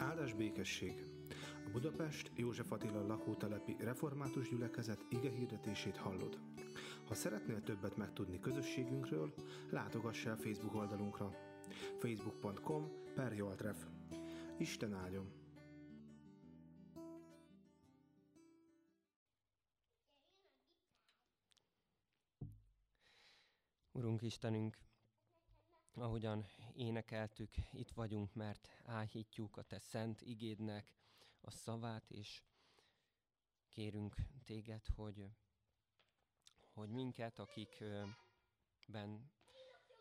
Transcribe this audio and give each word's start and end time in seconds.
Áldás 0.00 0.32
békesség! 0.32 1.04
A 1.66 1.70
Budapest 1.72 2.30
József 2.36 2.72
Attila 2.72 3.06
lakótelepi 3.06 3.76
református 3.78 4.48
gyülekezet 4.48 5.06
ige 5.08 5.30
hirdetését 5.30 5.96
hallod. 5.96 6.38
Ha 7.08 7.14
szeretnél 7.14 7.62
többet 7.62 7.96
megtudni 7.96 8.40
közösségünkről, 8.40 9.34
látogass 9.70 10.24
el 10.24 10.36
Facebook 10.36 10.74
oldalunkra 10.74 11.34
facebook.com 11.98 12.90
per 13.14 13.32
Joltref. 13.32 13.86
Isten 14.58 14.94
áldjon! 14.94 15.32
Urunk 23.92 24.22
Istenünk, 24.22 24.76
ahogyan 25.94 26.46
énekeltük, 26.72 27.54
itt 27.72 27.90
vagyunk, 27.90 28.34
mert 28.34 28.68
áhítjuk 28.84 29.56
a 29.56 29.62
Te 29.62 29.78
szent 29.78 30.20
igédnek 30.20 30.94
a 31.40 31.50
szavát, 31.50 32.10
és 32.10 32.42
kérünk 33.68 34.14
Téged, 34.44 34.86
hogy, 34.96 35.30
hogy 36.72 36.90
minket, 36.90 37.38
akikben 37.38 39.30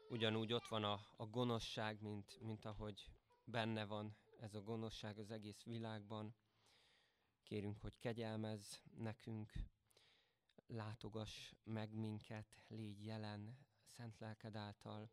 ugyanúgy 0.09 0.53
ott 0.53 0.67
van 0.67 0.83
a, 0.83 0.99
a 1.17 1.25
gonoszság, 1.25 2.01
mint, 2.01 2.39
mint 2.41 2.65
ahogy 2.65 3.11
benne 3.43 3.85
van 3.85 4.17
ez 4.39 4.53
a 4.53 4.61
gonoszság 4.61 5.17
az 5.17 5.31
egész 5.31 5.63
világban, 5.63 6.35
kérünk, 7.43 7.81
hogy 7.81 7.99
kegyelmez 7.99 8.83
nekünk, 8.97 9.51
látogass 10.67 11.53
meg 11.63 11.93
minket, 11.93 12.63
légy 12.67 13.05
jelen 13.05 13.57
szent 13.85 14.19
lelked 14.19 14.55
által, 14.55 15.09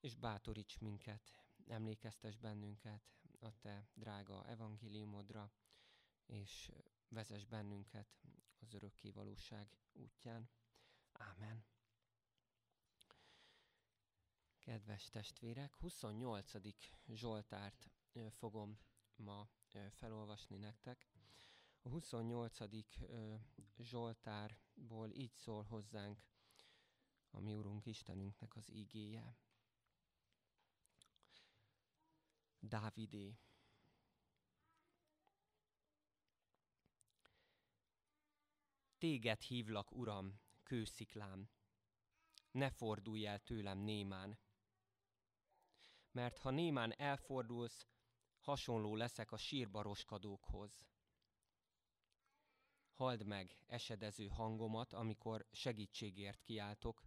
és 0.00 0.14
bátoríts 0.14 0.78
minket, 0.78 1.32
emlékeztes 1.66 2.36
bennünket 2.36 3.02
a 3.40 3.58
Te 3.58 3.88
drága 3.94 4.46
evangéliumodra, 4.46 5.52
és 6.26 6.72
vezess 7.08 7.44
bennünket 7.44 8.20
az 8.58 8.74
örökké 8.74 9.10
valóság 9.10 9.68
útján. 9.92 10.48
Ámen. 11.12 11.64
Kedves 14.58 15.08
testvérek, 15.08 15.74
28. 15.76 16.52
Zsoltárt 17.08 17.90
fogom 18.30 18.78
ma 19.16 19.48
felolvasni 19.90 20.56
nektek. 20.56 21.06
A 21.82 21.88
28. 21.88 22.58
Zsoltárból 23.78 25.10
így 25.10 25.34
szól 25.34 25.62
hozzánk 25.62 26.22
a 27.30 27.40
mi 27.40 27.54
Urunk 27.54 27.86
Istenünknek 27.86 28.56
az 28.56 28.70
ígéje. 28.70 29.36
Dávidé. 32.60 33.38
Téged 38.98 39.40
hívlak, 39.40 39.92
Uram, 39.92 40.40
kősziklám, 40.62 41.50
ne 42.50 42.70
fordulj 42.70 43.26
el 43.26 43.38
tőlem 43.38 43.78
némán. 43.78 44.38
Mert 46.10 46.38
ha 46.38 46.50
némán 46.50 46.92
elfordulsz, 46.92 47.86
hasonló 48.38 48.96
leszek 48.96 49.32
a 49.32 49.36
sírbaroskadókhoz. 49.36 50.86
Hald 52.92 53.26
meg 53.26 53.56
esedező 53.66 54.26
hangomat, 54.26 54.92
amikor 54.92 55.46
segítségért 55.52 56.42
kiáltok, 56.42 57.02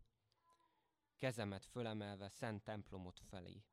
kezemet 1.17 1.65
fölemelve 1.65 2.29
szent 2.29 2.63
templomot 2.63 3.19
felé 3.19 3.63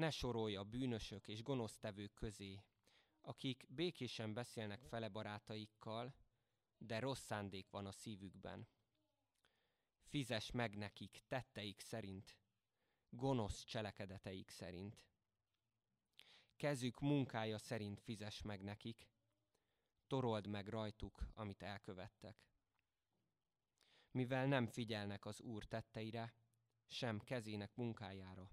ne 0.00 0.10
sorolj 0.10 0.56
a 0.56 0.64
bűnösök 0.64 1.28
és 1.28 1.42
gonosztevők 1.42 2.14
közé, 2.14 2.62
akik 3.20 3.66
békésen 3.68 4.34
beszélnek 4.34 4.82
fele 4.82 5.08
barátaikkal, 5.08 6.14
de 6.78 6.98
rossz 6.98 7.24
szándék 7.24 7.70
van 7.70 7.86
a 7.86 7.92
szívükben. 7.92 8.68
Fizes 10.02 10.50
meg 10.50 10.76
nekik 10.76 11.20
tetteik 11.28 11.80
szerint, 11.80 12.38
gonosz 13.08 13.64
cselekedeteik 13.64 14.50
szerint. 14.50 15.02
Kezük 16.56 17.00
munkája 17.00 17.58
szerint 17.58 18.00
fizes 18.00 18.42
meg 18.42 18.62
nekik, 18.62 19.08
torold 20.06 20.46
meg 20.46 20.68
rajtuk, 20.68 21.26
amit 21.34 21.62
elkövettek. 21.62 22.48
Mivel 24.10 24.46
nem 24.46 24.66
figyelnek 24.66 25.24
az 25.24 25.40
Úr 25.40 25.64
tetteire, 25.64 26.34
sem 26.86 27.18
kezének 27.18 27.74
munkájára, 27.74 28.50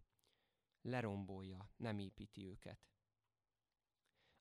lerombolja, 0.88 1.72
nem 1.76 2.00
építi 2.00 2.46
őket. 2.48 2.90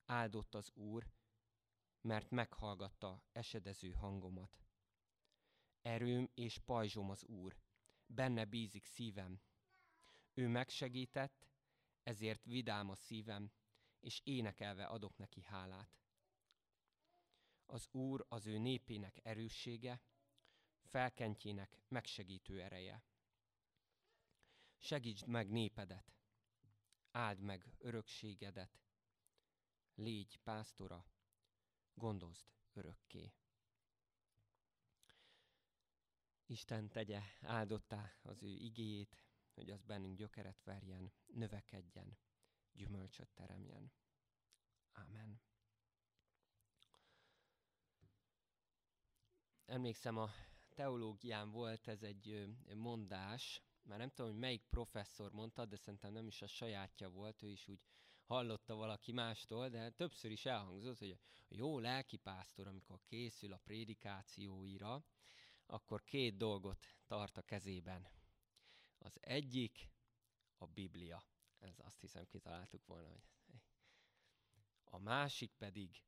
Áldott 0.05 0.55
az 0.55 0.71
Úr, 0.73 1.11
mert 2.01 2.29
meghallgatta 2.29 3.23
esedező 3.31 3.91
hangomat. 3.91 4.61
Erőm 5.81 6.29
és 6.33 6.57
pajzsom 6.57 7.09
az 7.09 7.23
Úr, 7.23 7.57
benne 8.05 8.45
bízik 8.45 8.85
szívem. 8.85 9.41
Ő 10.33 10.47
megsegített, 10.47 11.49
ezért 12.03 12.45
vidám 12.45 12.89
a 12.89 12.95
szívem, 12.95 13.51
és 13.99 14.21
énekelve 14.23 14.85
adok 14.85 15.17
neki 15.17 15.41
hálát. 15.41 15.99
Az 17.65 17.87
Úr 17.91 18.25
az 18.29 18.45
ő 18.45 18.57
népének 18.57 19.19
erőssége, 19.23 20.01
felkentjének 20.83 21.81
megsegítő 21.87 22.61
ereje. 22.61 23.03
Segítsd 24.77 25.27
meg 25.27 25.49
népedet, 25.49 26.16
áld 27.11 27.39
meg 27.39 27.75
örökségedet, 27.77 28.79
légy 29.95 30.39
pásztora, 30.43 31.05
gondozd 31.93 32.51
örökké. 32.73 33.33
Isten 36.45 36.89
tegye 36.89 37.21
áldottá 37.41 38.17
az 38.21 38.43
ő 38.43 38.47
igéjét, 38.47 39.23
hogy 39.53 39.69
az 39.69 39.83
bennünk 39.83 40.17
gyökeret 40.17 40.63
verjen, 40.63 41.11
növekedjen, 41.25 42.17
gyümölcsöt 42.71 43.29
teremjen. 43.33 43.91
Ámen. 44.91 45.41
Emlékszem, 49.65 50.17
a 50.17 50.29
teológián 50.69 51.51
volt 51.51 51.87
ez 51.87 52.03
egy 52.03 52.57
mondás, 52.75 53.61
már 53.87 53.97
nem 53.97 54.09
tudom, 54.09 54.31
hogy 54.31 54.39
melyik 54.39 54.63
professzor 54.69 55.31
mondta, 55.31 55.65
de 55.65 55.75
szerintem 55.75 56.13
nem 56.13 56.27
is 56.27 56.41
a 56.41 56.47
sajátja 56.47 57.09
volt, 57.09 57.43
ő 57.43 57.49
is 57.49 57.67
úgy 57.67 57.79
hallotta 58.23 58.75
valaki 58.75 59.11
mástól, 59.11 59.69
de 59.69 59.89
többször 59.89 60.31
is 60.31 60.45
elhangzott, 60.45 60.97
hogy 60.99 61.11
a 61.11 61.19
jó 61.47 61.79
lelkipásztor, 61.79 62.67
amikor 62.67 62.99
készül 63.05 63.53
a 63.53 63.57
prédikációira, 63.63 65.05
akkor 65.65 66.03
két 66.03 66.37
dolgot 66.37 66.85
tart 67.05 67.37
a 67.37 67.41
kezében. 67.41 68.07
Az 68.97 69.17
egyik 69.21 69.89
a 70.57 70.65
Biblia. 70.65 71.23
Ez 71.59 71.79
azt 71.79 71.99
hiszem 71.99 72.25
kitaláltuk 72.25 72.85
volna, 72.85 73.09
hogy 73.09 73.21
a 74.83 74.97
másik 74.97 75.51
pedig 75.57 76.03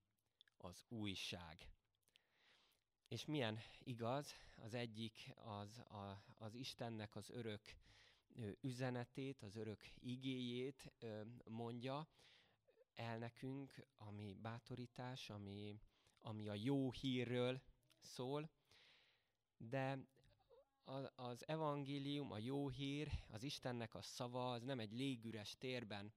az 0.57 0.85
újság. 0.87 1.71
És 3.09 3.25
milyen 3.25 3.59
igaz, 3.83 4.35
az 4.55 4.73
egyik 4.73 5.33
az, 5.35 5.77
a, 5.77 6.23
az 6.37 6.53
Istennek 6.53 7.15
az 7.15 7.29
örök 7.29 7.61
üzenetét, 8.61 9.41
az 9.41 9.55
örök 9.55 9.91
igéjét 9.99 10.91
mondja 11.43 12.07
el 12.93 13.17
nekünk, 13.17 13.85
ami 13.97 14.35
bátorítás, 14.41 15.29
ami, 15.29 15.79
ami 16.21 16.49
a 16.49 16.53
jó 16.53 16.91
hírről 16.91 17.61
szól, 17.99 18.49
de 19.57 19.99
az 21.15 21.47
evangélium, 21.47 22.31
a 22.31 22.37
jó 22.37 22.69
hír, 22.69 23.11
az 23.27 23.43
Istennek 23.43 23.95
a 23.95 24.01
szava, 24.01 24.51
az 24.51 24.63
nem 24.63 24.79
egy 24.79 24.91
légüres 24.91 25.57
térben 25.57 26.13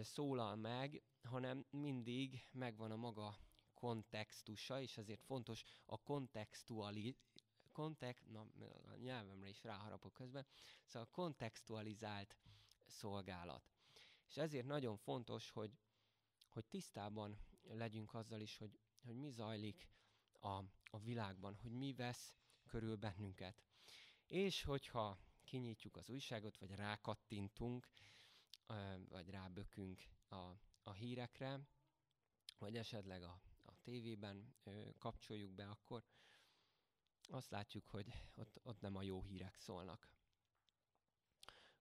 szólal 0.00 0.56
meg, 0.56 1.02
hanem 1.22 1.66
mindig 1.70 2.48
megvan 2.52 2.90
a 2.90 2.96
maga 2.96 3.38
kontextusa, 3.82 4.80
és 4.80 4.96
ezért 4.96 5.22
fontos 5.22 5.62
a 5.86 6.02
kontextuali, 6.02 7.16
kontek, 7.72 8.24
na, 8.26 8.40
a 8.90 8.94
nyelvemre 8.96 9.48
is 9.48 9.62
ráharapok 9.62 10.12
közben, 10.12 10.46
szóval 10.84 11.08
a 11.10 11.14
kontextualizált 11.14 12.36
szolgálat. 12.86 13.70
És 14.28 14.36
ezért 14.36 14.66
nagyon 14.66 14.96
fontos, 14.96 15.50
hogy, 15.50 15.78
hogy 16.48 16.64
tisztában 16.64 17.38
legyünk 17.62 18.14
azzal 18.14 18.40
is, 18.40 18.56
hogy, 18.56 18.78
hogy 19.04 19.14
mi 19.14 19.30
zajlik 19.30 19.88
a, 20.32 20.56
a 20.90 20.98
világban, 20.98 21.54
hogy 21.54 21.72
mi 21.72 21.92
vesz 21.92 22.36
körül 22.66 22.96
bennünket. 22.96 23.62
És 24.26 24.62
hogyha 24.62 25.18
kinyitjuk 25.44 25.96
az 25.96 26.08
újságot, 26.10 26.58
vagy 26.58 26.74
rákattintunk, 26.74 27.88
vagy 29.08 29.30
rábökünk 29.30 30.02
a, 30.28 30.50
a 30.82 30.92
hírekre, 30.92 31.60
vagy 32.58 32.76
esetleg 32.76 33.22
a, 33.22 33.40
tévében 33.82 34.54
kapcsoljuk 34.98 35.50
be, 35.50 35.68
akkor 35.70 36.04
azt 37.28 37.50
látjuk, 37.50 37.86
hogy 37.86 38.12
ott, 38.34 38.60
ott 38.62 38.80
nem 38.80 38.96
a 38.96 39.02
jó 39.02 39.22
hírek 39.24 39.56
szólnak. 39.56 40.10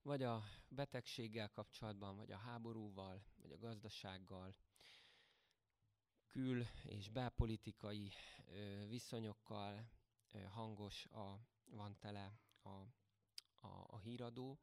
vagy 0.01 0.23
a 0.23 0.43
betegséggel 0.67 1.49
kapcsolatban, 1.49 2.15
vagy 2.15 2.31
a 2.31 2.37
háborúval, 2.37 3.23
vagy 3.35 3.51
a 3.51 3.57
gazdasággal, 3.57 4.55
kül- 6.27 6.67
és 6.83 7.09
belpolitikai 7.09 8.11
ö, 8.47 8.87
viszonyokkal 8.87 9.89
ö, 10.31 10.39
hangos 10.41 11.05
a, 11.05 11.39
van 11.65 11.97
tele 11.99 12.39
a, 12.61 12.69
a, 13.67 13.85
a 13.87 13.97
híradó, 13.99 14.59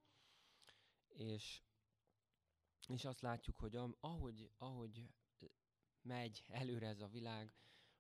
és, 1.09 1.63
és 2.89 3.05
azt 3.05 3.21
látjuk, 3.21 3.57
hogy 3.57 3.77
a, 3.77 3.97
ahogy, 4.01 4.51
ahogy 4.57 5.09
megy 6.03 6.45
előre 6.49 6.87
ez 6.87 7.01
a 7.01 7.09
világ, 7.09 7.55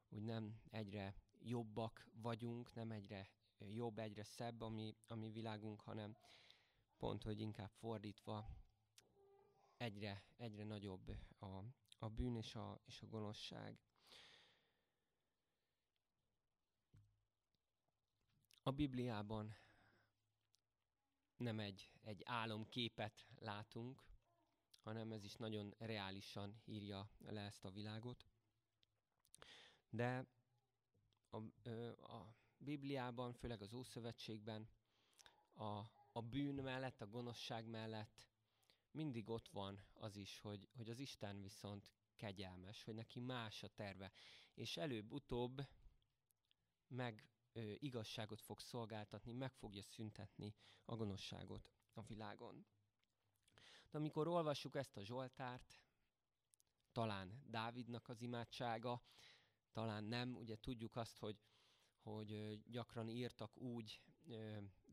úgy 0.08 0.22
nem 0.22 0.60
egyre 0.70 1.14
jobbak 1.38 2.08
vagyunk, 2.12 2.74
nem 2.74 2.90
egyre 2.90 3.30
jobb, 3.58 3.98
egyre 3.98 4.24
szebb 4.24 4.60
a 4.60 4.68
mi, 4.68 4.96
a 5.06 5.14
mi 5.14 5.30
világunk, 5.30 5.80
hanem 5.80 6.16
pont, 6.96 7.22
hogy 7.22 7.40
inkább 7.40 7.70
fordítva 7.70 8.48
egyre, 9.76 10.24
egyre 10.36 10.64
nagyobb 10.64 11.16
a, 11.38 11.64
a 11.98 12.08
bűn 12.08 12.36
és 12.36 12.54
a, 12.54 12.80
és 12.84 13.02
a 13.02 13.06
gonoszság. 13.06 13.78
A 18.62 18.70
Bibliában 18.70 19.56
nem 21.36 21.58
egy, 21.60 21.92
egy 22.02 22.22
álomképet 22.24 23.26
látunk, 23.38 24.04
hanem 24.88 25.12
ez 25.12 25.24
is 25.24 25.36
nagyon 25.36 25.74
reálisan 25.78 26.60
írja 26.64 27.10
le 27.18 27.40
ezt 27.40 27.64
a 27.64 27.70
világot. 27.70 28.24
De 29.90 30.26
a, 31.30 31.36
a 32.12 32.34
Bibliában, 32.58 33.32
főleg 33.32 33.62
az 33.62 33.72
Ószövetségben 33.72 34.68
a, 35.52 35.64
a 36.12 36.22
bűn 36.22 36.54
mellett, 36.54 37.00
a 37.00 37.06
gonoszság 37.08 37.66
mellett 37.66 38.28
mindig 38.90 39.28
ott 39.28 39.48
van 39.48 39.84
az 39.94 40.16
is, 40.16 40.40
hogy, 40.40 40.68
hogy 40.76 40.90
az 40.90 40.98
Isten 40.98 41.42
viszont 41.42 41.92
kegyelmes, 42.16 42.84
hogy 42.84 42.94
neki 42.94 43.20
más 43.20 43.62
a 43.62 43.68
terve, 43.68 44.12
és 44.54 44.76
előbb-utóbb 44.76 45.66
meg 46.86 47.28
ö, 47.52 47.72
igazságot 47.78 48.40
fog 48.40 48.60
szolgáltatni, 48.60 49.32
meg 49.32 49.52
fogja 49.52 49.82
szüntetni 49.82 50.54
a 50.84 50.96
gonoszságot 50.96 51.70
a 51.92 52.02
világon. 52.02 52.66
De 53.90 53.98
amikor 53.98 54.28
olvassuk 54.28 54.74
ezt 54.74 54.96
a 54.96 55.04
Zsoltárt, 55.04 55.80
talán 56.92 57.42
Dávidnak 57.46 58.08
az 58.08 58.20
imádsága, 58.20 59.02
talán 59.72 60.04
nem, 60.04 60.36
ugye 60.36 60.56
tudjuk 60.56 60.96
azt, 60.96 61.18
hogy, 61.18 61.38
hogy 62.02 62.62
gyakran 62.70 63.08
írtak 63.08 63.56
úgy 63.56 64.02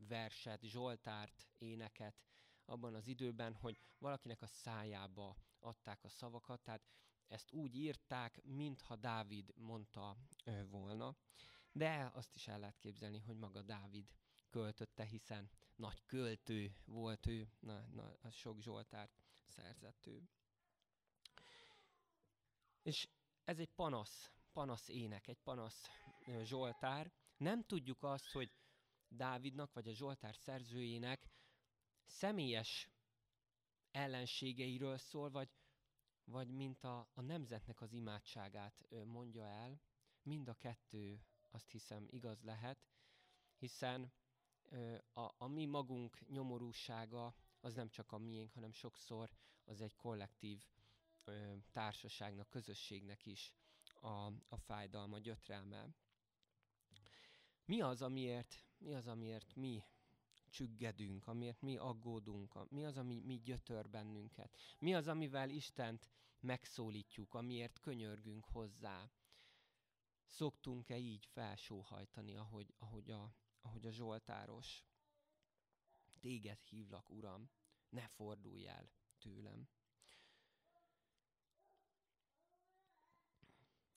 verset, 0.08 0.62
Zsoltárt, 0.62 1.48
éneket 1.58 2.24
abban 2.64 2.94
az 2.94 3.06
időben, 3.06 3.54
hogy 3.54 3.80
valakinek 3.98 4.42
a 4.42 4.46
szájába 4.46 5.36
adták 5.58 6.04
a 6.04 6.08
szavakat, 6.08 6.60
tehát 6.60 6.82
ezt 7.26 7.52
úgy 7.52 7.74
írták, 7.74 8.42
mintha 8.42 8.96
Dávid 8.96 9.52
mondta 9.56 10.16
volna. 10.68 11.16
De 11.72 12.10
azt 12.14 12.34
is 12.34 12.48
el 12.48 12.58
lehet 12.58 12.78
képzelni, 12.78 13.18
hogy 13.18 13.36
maga 13.36 13.62
Dávid 13.62 14.06
költötte, 14.50 15.04
hiszen 15.04 15.50
nagy 15.76 16.04
költő 16.06 16.76
volt 16.84 17.26
ő, 17.26 17.50
na, 17.60 17.86
na, 17.86 18.16
az 18.20 18.34
sok 18.34 18.60
Zsoltárt 18.60 19.22
szerzett 19.46 20.06
ő. 20.06 20.28
És 22.82 23.08
ez 23.44 23.58
egy 23.58 23.70
panasz, 23.70 24.32
panasz 24.52 24.88
ének, 24.88 25.26
egy 25.26 25.38
panasz 25.38 25.86
Zsoltár. 26.42 27.12
Nem 27.36 27.64
tudjuk 27.64 28.02
azt, 28.02 28.30
hogy 28.30 28.52
Dávidnak, 29.08 29.72
vagy 29.72 29.88
a 29.88 29.94
Zsoltár 29.94 30.36
szerzőjének 30.36 31.30
személyes 32.04 32.90
ellenségeiről 33.90 34.98
szól, 34.98 35.30
vagy, 35.30 35.50
vagy 36.24 36.48
mint 36.48 36.84
a, 36.84 37.10
a 37.14 37.20
nemzetnek 37.20 37.80
az 37.80 37.92
imádságát 37.92 38.88
mondja 39.04 39.44
el. 39.44 39.80
Mind 40.22 40.48
a 40.48 40.54
kettő 40.54 41.26
azt 41.50 41.70
hiszem 41.70 42.06
igaz 42.10 42.42
lehet, 42.42 42.78
hiszen 43.58 44.12
a, 45.12 45.34
a 45.38 45.46
mi 45.46 45.66
magunk 45.66 46.28
nyomorúsága 46.28 47.34
az 47.60 47.74
nem 47.74 47.88
csak 47.88 48.12
a 48.12 48.18
miénk, 48.18 48.52
hanem 48.52 48.72
sokszor 48.72 49.30
az 49.64 49.80
egy 49.80 49.96
kollektív 49.96 50.62
ö, 51.24 51.54
társaságnak, 51.72 52.50
közösségnek 52.50 53.26
is 53.26 53.52
a, 54.00 54.26
a 54.48 54.56
fájdalma, 54.56 55.18
gyötrelme. 55.18 55.88
Mi 57.64 57.80
az, 57.80 58.02
amiért, 58.02 58.64
mi 58.78 58.94
az, 58.94 59.06
amiért 59.06 59.54
mi 59.54 59.84
csüggedünk, 60.50 61.26
amiért 61.26 61.60
mi 61.60 61.76
aggódunk, 61.76 62.70
mi 62.70 62.84
az, 62.84 62.96
ami 62.96 63.20
mi 63.20 63.40
gyötör 63.40 63.88
bennünket, 63.88 64.56
mi 64.78 64.94
az, 64.94 65.08
amivel 65.08 65.50
Istent 65.50 66.10
megszólítjuk, 66.40 67.34
amiért 67.34 67.78
könyörgünk 67.78 68.44
hozzá. 68.44 69.10
Szoktunk-e 70.24 70.96
így 70.96 71.26
felsóhajtani, 71.26 72.36
ahogy, 72.36 72.74
ahogy, 72.78 73.10
a, 73.10 73.34
ahogy 73.66 73.86
a 73.86 73.90
Zsoltáros? 73.90 74.84
Téged 76.20 76.60
hívlak, 76.62 77.10
Uram, 77.10 77.50
ne 77.88 78.06
fordulj 78.08 78.66
el 78.66 78.90
tőlem. 79.18 79.68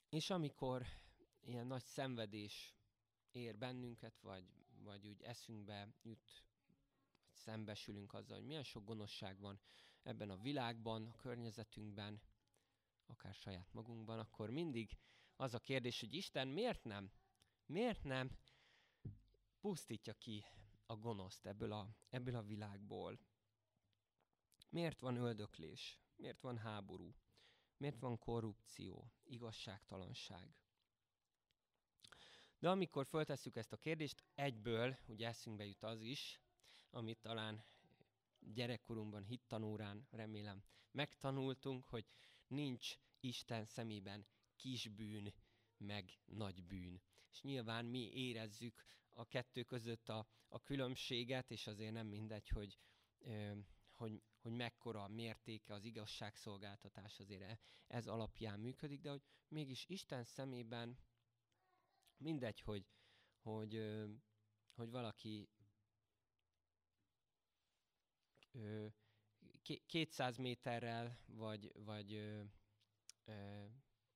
És 0.10 0.30
amikor 0.30 0.86
ilyen 1.42 1.68
nagy 1.68 1.83
szenvedés 1.83 2.75
ér 3.31 3.57
bennünket, 3.57 4.19
vagy, 4.19 4.45
vagy 4.83 5.07
úgy 5.07 5.21
eszünkbe 5.21 5.94
jut, 6.01 6.44
vagy 7.25 7.36
szembesülünk 7.36 8.13
azzal, 8.13 8.38
hogy 8.38 8.45
milyen 8.48 8.63
sok 8.63 8.86
gonoszság 8.86 9.39
van 9.39 9.60
ebben 10.04 10.30
a 10.30 10.38
világban, 10.38 11.06
a 11.07 11.16
környezetünkben, 11.16 12.21
akár 13.06 13.33
saját 13.33 13.74
magunkban, 13.74 14.19
akkor 14.19 14.50
mindig 14.50 14.98
az 15.36 15.54
a 15.54 15.60
kérdés, 15.60 16.00
hogy 16.00 16.13
Isten 16.13 16.48
miért 16.48 16.83
nem, 16.83 17.12
miért 17.66 18.04
nem 18.04 18.38
pusztítja 19.62 20.14
ki 20.14 20.46
a 20.86 20.96
gonoszt 20.96 21.46
ebből 21.46 21.72
a, 21.72 21.96
ebből 22.10 22.36
a 22.36 22.44
világból. 22.44 23.20
Miért 24.70 25.00
van 25.00 25.16
öldöklés? 25.16 26.00
Miért 26.16 26.42
van 26.42 26.58
háború? 26.58 27.16
Miért 27.78 28.00
van 28.00 28.18
korrupció, 28.18 29.12
igazságtalanság? 29.24 30.54
De 32.60 32.70
amikor 32.70 33.06
föltesszük 33.06 33.56
ezt 33.56 33.74
a 33.74 33.78
kérdést, 33.78 34.24
egyből 34.36 34.98
ugye 35.06 35.28
eszünkbe 35.28 35.66
jut 35.66 35.84
az 35.84 36.02
is, 36.02 36.42
amit 36.90 37.22
talán 37.22 37.66
gyerekkorunkban 38.40 39.24
hittanórán 39.24 40.07
remélem 40.10 40.64
megtanultunk, 40.92 41.86
hogy 41.86 42.06
nincs 42.48 42.98
Isten 43.19 43.66
szemében 43.66 44.26
kis 44.56 44.88
bűn, 44.88 45.33
meg 45.80 46.19
nagy 46.26 46.64
bűn. 46.64 47.02
És 47.31 47.42
nyilván 47.42 47.86
mi 47.86 48.12
érezzük 48.14 48.83
a 49.09 49.26
kettő 49.28 49.64
között 49.64 50.09
a, 50.09 50.28
a 50.48 50.62
különbséget, 50.62 51.52
és 51.52 51.68
azért 51.68 51.94
nem 51.94 52.07
mindegy, 52.07 52.48
hogy, 52.48 52.80
hogy, 53.92 54.24
hogy 54.42 54.52
mekkora 54.52 55.04
a 55.04 55.07
mértéke 55.07 55.74
az 55.74 55.83
igazságszolgáltatás 55.83 57.19
azért 57.19 57.42
e, 57.42 57.59
ez 57.88 58.07
alapján 58.07 58.59
működik, 58.59 59.02
de 59.02 59.09
hogy 59.09 59.24
mégis 59.48 59.86
Isten 59.88 60.24
szemében 60.24 61.00
mindegy, 62.18 62.59
hogy, 62.59 62.86
hogy, 63.42 63.83
hogy 64.74 64.90
valaki 64.90 65.50
ö, 68.52 68.88
200 69.86 70.38
méterrel, 70.38 71.19
vagy, 71.26 71.71
vagy, 71.74 72.14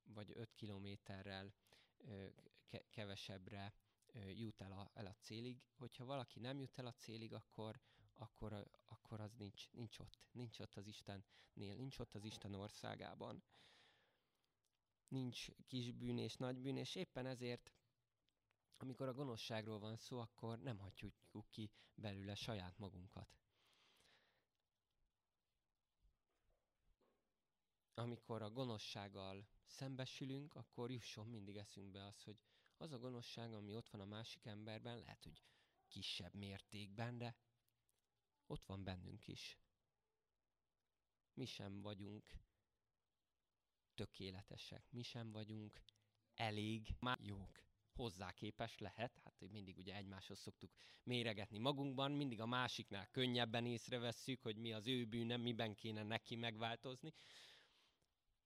vagy 0.04 0.32
5 0.36 0.54
kilométerrel 0.56 1.54
kevesebbre 2.90 3.74
jut 4.36 4.62
el 4.62 4.72
a, 4.72 4.90
el 4.94 5.06
a 5.06 5.14
célig. 5.20 5.62
Hogyha 5.78 6.06
valaki 6.06 6.40
nem 6.40 6.60
jut 6.60 6.78
el 6.78 6.86
a 6.86 6.94
célig, 6.94 7.34
akkor, 7.34 7.80
akkor, 8.16 8.68
akkor 8.86 9.20
az 9.20 9.34
nincs, 9.34 9.72
nincs 9.72 10.00
ott. 10.00 10.20
Nincs 10.32 10.60
ott 10.60 10.76
az 10.76 10.88
Istennél, 10.88 11.76
nincs 11.76 12.00
ott 12.00 12.14
az 12.14 12.24
Isten 12.24 12.54
országában. 12.54 13.44
Nincs 15.08 15.48
kis 15.68 15.92
bűn 15.92 16.18
és 16.18 16.36
nagy 16.36 16.60
bűn, 16.60 16.78
és 16.78 16.96
éppen 16.96 17.26
ezért, 17.26 17.72
amikor 18.78 19.08
a 19.08 19.14
gonoszságról 19.14 19.80
van 19.80 19.96
szó, 19.96 20.20
akkor 20.20 20.60
nem 20.60 20.78
hagyjuk 20.78 21.14
ki 21.50 21.70
belőle 21.96 22.36
saját 22.36 22.78
magunkat. 22.78 23.28
Amikor 27.94 28.42
a 28.42 28.50
gonoszsággal 28.50 29.48
szembesülünk, 29.66 30.56
akkor 30.56 30.92
jusson 30.92 31.28
mindig 31.28 31.58
eszünkbe 31.58 32.06
az, 32.06 32.24
hogy 32.24 32.38
az 32.78 32.92
a 32.92 33.00
gonoszság, 33.00 33.54
ami 33.54 33.76
ott 33.76 33.90
van 33.90 34.02
a 34.02 34.06
másik 34.06 34.46
emberben, 34.46 34.98
lehet, 35.00 35.24
hogy 35.24 35.44
kisebb 35.88 36.34
mértékben, 36.34 37.18
de 37.18 37.36
ott 38.46 38.66
van 38.66 38.84
bennünk 38.84 39.28
is. 39.28 39.58
Mi 41.34 41.46
sem 41.46 41.82
vagyunk 41.82 42.34
tökéletesek, 43.96 44.92
mi 44.92 45.02
sem 45.04 45.32
vagyunk 45.32 45.82
elég 46.34 46.96
már 47.00 47.20
jók. 47.22 47.62
hozzá 47.94 48.32
képes 48.32 48.78
lehet, 48.78 49.20
hát 49.24 49.52
mindig 49.52 49.78
ugye 49.78 49.96
egymáshoz 49.96 50.40
szoktuk 50.40 50.72
méregetni 51.04 51.58
magunkban, 51.58 52.12
mindig 52.12 52.42
a 52.42 52.46
másiknál 52.46 53.08
könnyebben 53.12 53.66
észrevesszük, 53.66 54.42
hogy 54.42 54.58
mi 54.58 54.74
az 54.74 54.88
ő 54.88 55.06
bűne, 55.06 55.38
miben 55.38 55.76
kéne 55.76 56.04
neki 56.04 56.36
megváltozni, 56.36 57.14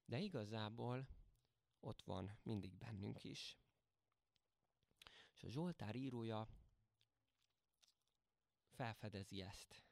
de 0.08 0.20
igazából 0.20 1.08
ott 1.80 2.02
van 2.02 2.40
mindig 2.44 2.74
bennünk 2.76 3.24
is. 3.24 3.58
És 5.34 5.44
a 5.44 5.50
Zsoltár 5.50 5.96
írója 5.96 6.48
felfedezi 8.70 9.42
ezt. 9.42 9.84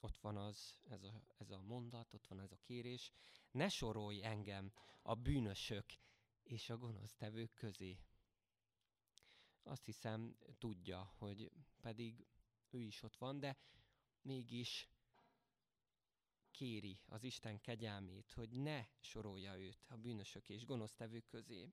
Ott 0.00 0.18
van 0.18 0.36
az, 0.36 0.80
ez 0.88 1.02
a, 1.02 1.22
ez 1.38 1.50
a 1.50 1.60
mondat, 1.60 2.14
ott 2.14 2.26
van 2.26 2.40
ez 2.40 2.52
a 2.52 2.58
kérés. 2.60 3.12
Ne 3.50 3.68
sorolj 3.68 4.24
engem 4.24 4.72
a 5.02 5.14
bűnösök 5.14 5.86
és 6.42 6.70
a 6.70 6.78
gonosztevők 6.78 7.54
közé. 7.54 7.98
Azt 9.62 9.84
hiszem, 9.84 10.36
tudja, 10.58 11.12
hogy 11.18 11.52
pedig 11.80 12.26
ő 12.70 12.80
is 12.80 13.02
ott 13.02 13.16
van, 13.16 13.40
de 13.40 13.56
mégis 14.22 14.88
kéri 16.54 17.00
az 17.06 17.22
Isten 17.22 17.60
kegyelmét, 17.60 18.32
hogy 18.32 18.50
ne 18.50 18.86
sorolja 19.00 19.58
őt 19.58 19.84
a 19.88 19.96
bűnösök 19.96 20.48
és 20.48 20.64
gonosztevők 20.64 21.26
közé. 21.26 21.72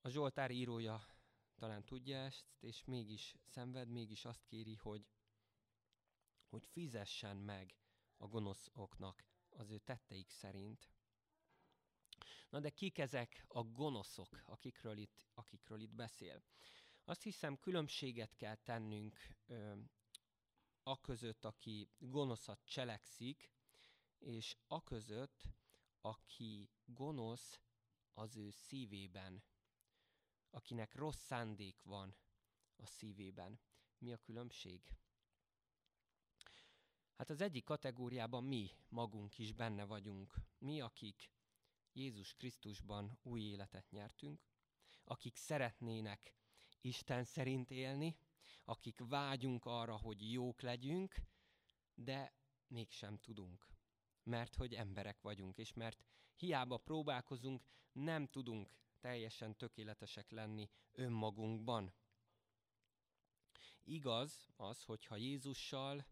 A 0.00 0.08
Zsoltár 0.08 0.50
írója 0.50 1.06
talán 1.56 1.84
tudja 1.84 2.16
ezt, 2.16 2.46
és 2.60 2.84
mégis 2.84 3.36
szenved, 3.44 3.88
mégis 3.88 4.24
azt 4.24 4.44
kéri, 4.44 4.74
hogy, 4.74 5.06
hogy 6.46 6.66
fizessen 6.66 7.36
meg 7.36 7.76
a 8.16 8.26
gonoszoknak 8.26 9.24
az 9.50 9.70
ő 9.70 9.78
tetteik 9.78 10.30
szerint. 10.30 10.90
Na 12.50 12.60
de 12.60 12.70
kik 12.70 12.98
ezek 12.98 13.44
a 13.48 13.62
gonoszok, 13.62 14.42
akikről 14.44 14.96
itt, 14.98 15.24
akikről 15.34 15.80
itt 15.80 15.94
beszél? 15.94 16.42
Azt 17.04 17.22
hiszem, 17.22 17.58
különbséget 17.58 18.36
kell 18.36 18.54
tennünk 18.56 19.16
ö, 19.46 19.74
a 20.88 21.00
között, 21.00 21.44
aki 21.44 21.90
gonoszat 21.98 22.64
cselekszik, 22.64 23.52
és 24.18 24.56
a 24.66 24.82
között, 24.82 25.48
aki 26.00 26.70
gonosz 26.84 27.60
az 28.12 28.36
ő 28.36 28.50
szívében, 28.50 29.44
akinek 30.50 30.94
rossz 30.94 31.20
szándék 31.20 31.82
van 31.82 32.16
a 32.76 32.86
szívében. 32.86 33.60
Mi 33.98 34.12
a 34.12 34.18
különbség? 34.18 34.82
Hát 37.14 37.30
az 37.30 37.40
egyik 37.40 37.64
kategóriában 37.64 38.44
mi 38.44 38.70
magunk 38.88 39.38
is 39.38 39.52
benne 39.52 39.84
vagyunk. 39.84 40.34
Mi, 40.58 40.80
akik 40.80 41.30
Jézus 41.92 42.34
Krisztusban 42.34 43.18
új 43.22 43.40
életet 43.40 43.90
nyertünk, 43.90 44.46
akik 45.04 45.36
szeretnének 45.36 46.34
Isten 46.80 47.24
szerint 47.24 47.70
élni, 47.70 48.16
akik 48.68 48.98
vágyunk 49.08 49.64
arra, 49.64 49.96
hogy 49.96 50.32
jók 50.32 50.60
legyünk, 50.60 51.14
de 51.94 52.34
mégsem 52.66 53.18
tudunk. 53.18 53.66
Mert 54.22 54.54
hogy 54.54 54.74
emberek 54.74 55.20
vagyunk, 55.20 55.58
és 55.58 55.72
mert 55.72 56.04
hiába 56.36 56.76
próbálkozunk, 56.76 57.64
nem 57.92 58.26
tudunk 58.26 58.70
teljesen 59.00 59.56
tökéletesek 59.56 60.30
lenni 60.30 60.70
önmagunkban. 60.92 61.94
Igaz 63.84 64.48
az, 64.56 64.82
hogyha 64.82 65.16
Jézussal, 65.16 66.06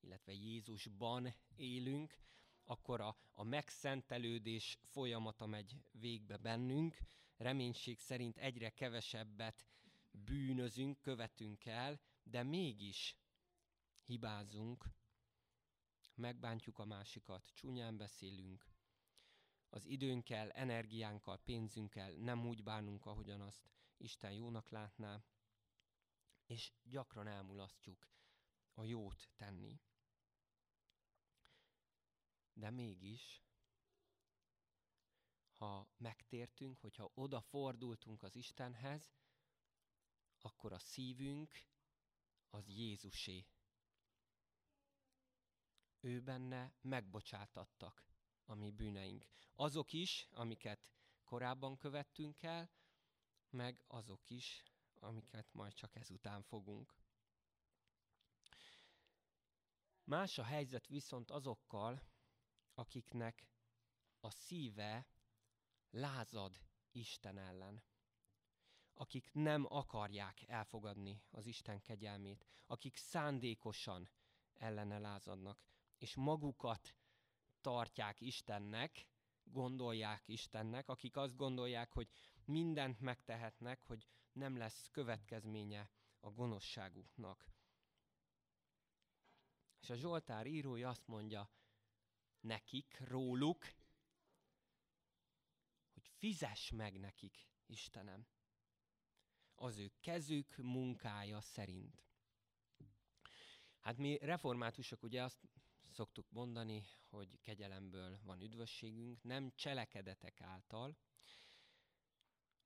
illetve 0.00 0.32
Jézusban 0.32 1.34
élünk, 1.56 2.18
akkor 2.64 3.00
a, 3.00 3.16
a 3.32 3.42
megszentelődés 3.42 4.78
folyamata 4.82 5.46
megy 5.46 5.76
végbe 5.92 6.36
bennünk, 6.36 6.98
reménység 7.36 7.98
szerint 7.98 8.36
egyre 8.38 8.70
kevesebbet 8.70 9.66
bűnözünk, 10.24 11.00
követünk 11.00 11.64
el, 11.64 12.00
de 12.22 12.42
mégis 12.42 13.16
hibázunk, 14.04 14.90
megbántjuk 16.14 16.78
a 16.78 16.84
másikat, 16.84 17.50
csúnyán 17.54 17.96
beszélünk, 17.96 18.66
az 19.70 19.86
időnkkel, 19.86 20.50
energiánkkal, 20.50 21.38
pénzünkkel 21.38 22.12
nem 22.12 22.46
úgy 22.46 22.62
bánunk, 22.62 23.06
ahogyan 23.06 23.40
azt 23.40 23.70
Isten 23.96 24.32
jónak 24.32 24.68
látná, 24.68 25.24
és 26.46 26.72
gyakran 26.82 27.26
elmulasztjuk 27.26 28.08
a 28.74 28.84
jót 28.84 29.28
tenni. 29.36 29.80
De 32.52 32.70
mégis, 32.70 33.42
ha 35.50 35.88
megtértünk, 35.96 36.78
hogyha 36.78 37.10
odafordultunk 37.14 38.22
az 38.22 38.36
Istenhez, 38.36 39.10
akkor 40.44 40.72
a 40.72 40.78
szívünk 40.78 41.66
az 42.50 42.68
Jézusé. 42.68 43.46
Ő 46.00 46.20
benne 46.20 46.74
megbocsátattak 46.80 48.06
a 48.44 48.54
mi 48.54 48.70
bűneink. 48.70 49.26
Azok 49.54 49.92
is, 49.92 50.28
amiket 50.30 50.90
korábban 51.24 51.76
követtünk 51.76 52.42
el, 52.42 52.70
meg 53.50 53.82
azok 53.86 54.30
is, 54.30 54.62
amiket 54.94 55.52
majd 55.52 55.72
csak 55.72 55.94
ezután 55.94 56.42
fogunk. 56.42 56.96
Más 60.04 60.38
a 60.38 60.44
helyzet 60.44 60.86
viszont 60.86 61.30
azokkal, 61.30 62.02
akiknek 62.74 63.48
a 64.20 64.30
szíve 64.30 65.06
lázad 65.90 66.60
Isten 66.90 67.38
ellen 67.38 67.82
akik 68.98 69.30
nem 69.32 69.66
akarják 69.68 70.42
elfogadni 70.48 71.22
az 71.30 71.46
Isten 71.46 71.80
kegyelmét, 71.82 72.46
akik 72.66 72.96
szándékosan 72.96 74.10
ellene 74.54 74.98
lázadnak, 74.98 75.62
és 75.98 76.14
magukat 76.14 76.94
tartják 77.60 78.20
Istennek, 78.20 79.06
gondolják 79.44 80.28
Istennek, 80.28 80.88
akik 80.88 81.16
azt 81.16 81.36
gondolják, 81.36 81.92
hogy 81.92 82.08
mindent 82.44 83.00
megtehetnek, 83.00 83.82
hogy 83.82 84.06
nem 84.32 84.56
lesz 84.56 84.88
következménye 84.90 85.90
a 86.20 86.30
gonoszságuknak. 86.30 87.46
És 89.80 89.90
a 89.90 89.94
Zsoltár 89.94 90.46
írója 90.46 90.88
azt 90.88 91.06
mondja 91.06 91.50
nekik, 92.40 92.98
róluk, 93.00 93.64
hogy 95.92 96.08
fizess 96.08 96.70
meg 96.70 96.98
nekik, 97.00 97.46
Istenem 97.66 98.26
az 99.60 99.78
ő 99.78 99.92
kezük 100.00 100.56
munkája 100.56 101.40
szerint. 101.40 102.02
Hát 103.78 103.96
mi 103.96 104.18
reformátusok 104.20 105.02
ugye 105.02 105.22
azt 105.22 105.48
szoktuk 105.90 106.30
mondani, 106.30 106.86
hogy 107.08 107.40
kegyelemből 107.40 108.18
van 108.22 108.40
üdvösségünk, 108.40 109.22
nem 109.22 109.52
cselekedetek 109.54 110.40
által, 110.40 110.96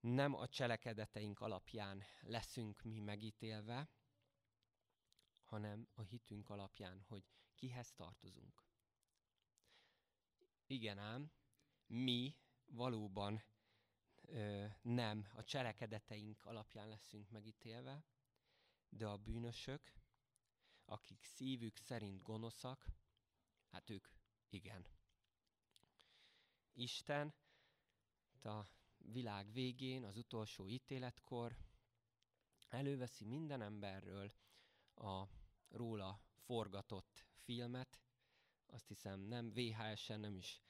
nem 0.01 0.35
a 0.35 0.49
cselekedeteink 0.49 1.41
alapján 1.41 2.03
leszünk 2.21 2.83
mi 2.83 3.01
megítélve, 3.01 3.91
hanem 5.43 5.89
a 5.95 6.03
hitünk 6.03 6.51
alapján, 6.51 7.01
hogy 7.01 7.25
kihez 7.55 7.93
tartozunk. 7.93 8.65
Igen 10.67 10.99
ám, 10.99 11.33
mi 11.87 12.37
valóban 12.67 13.43
nem 14.83 15.29
a 15.35 15.45
cselekedeteink 15.45 16.45
alapján 16.45 16.89
leszünk 16.89 17.31
megítélve, 17.31 18.05
de 18.89 19.07
a 19.07 19.17
bűnösök, 19.17 19.93
akik 20.85 21.25
szívük 21.25 21.77
szerint 21.77 22.23
gonoszak, 22.23 22.87
hát 23.71 23.91
ők 23.91 24.09
igen. 24.49 24.87
Isten 26.73 27.35
a 28.43 28.67
világ 28.99 29.53
végén, 29.53 30.05
az 30.05 30.17
utolsó 30.17 30.69
ítéletkor 30.69 31.57
előveszi 32.69 33.25
minden 33.25 33.63
emberről 33.63 34.33
a 34.95 35.25
róla 35.69 36.21
forgatott 36.35 37.27
filmet, 37.35 38.01
azt 38.67 38.89
hiszem 38.89 39.21
nem 39.21 39.53
VHS-en, 39.53 40.21
nem 40.21 40.35
is 40.37 40.61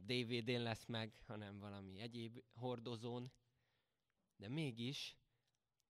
DVD-n 0.00 0.62
lesz 0.62 0.86
meg, 0.86 1.14
hanem 1.26 1.58
valami 1.58 2.00
egyéb 2.00 2.42
hordozón, 2.52 3.32
de 4.36 4.48
mégis 4.48 5.16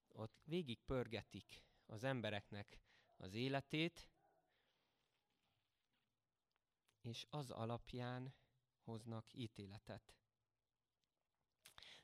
ott 0.08 0.40
végig 0.44 0.80
pörgetik 0.80 1.64
az 1.86 2.04
embereknek 2.04 2.80
az 3.16 3.34
életét, 3.34 4.10
és 7.00 7.26
az 7.30 7.50
alapján 7.50 8.34
hoznak 8.84 9.32
ítéletet. 9.32 10.14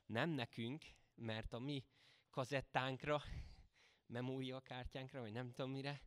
Nem 0.05 0.29
nekünk, 0.29 0.85
mert 1.15 1.53
a 1.53 1.59
mi 1.59 1.85
kazettánkra, 2.29 3.21
memóriakártyánkra, 4.05 5.19
vagy 5.19 5.31
nem 5.31 5.51
tudom 5.51 5.71
mire, 5.71 6.01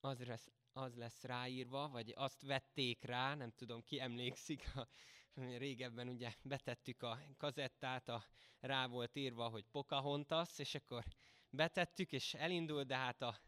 az 0.00 0.24
lesz, 0.24 0.50
az 0.76 0.96
lesz 0.96 1.22
ráírva, 1.22 1.88
vagy 1.88 2.12
azt 2.16 2.42
vették 2.42 3.04
rá, 3.04 3.34
nem 3.34 3.50
tudom, 3.50 3.82
ki 3.82 4.00
emlékszik, 4.00 4.76
a, 4.76 4.88
régebben 5.34 6.08
ugye 6.08 6.32
betettük 6.42 7.02
a 7.02 7.18
kazettát, 7.36 8.08
a, 8.08 8.24
rá 8.60 8.86
volt 8.86 9.16
írva, 9.16 9.48
hogy 9.48 9.64
Pocahontas, 9.70 10.58
és 10.58 10.74
akkor 10.74 11.04
betettük, 11.50 12.12
és 12.12 12.34
elindult, 12.34 12.86
de 12.86 12.96
hát 12.96 13.22
a 13.22 13.40